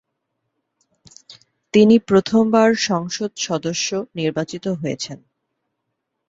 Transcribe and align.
তিনি 1.73 1.95
প্রথমবার 1.99 2.69
সংসদ 2.81 3.31
সদস্য 3.37 3.89
নির্বাচিত 4.15 4.65
হয়েছেন। 4.81 5.19